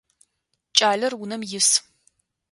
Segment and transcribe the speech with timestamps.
[0.77, 1.69] Кӏалэр унэм ис.